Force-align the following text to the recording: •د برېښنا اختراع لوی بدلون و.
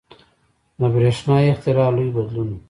•د 0.79 0.81
برېښنا 0.93 1.35
اختراع 1.51 1.89
لوی 1.95 2.09
بدلون 2.15 2.49
و. 2.51 2.57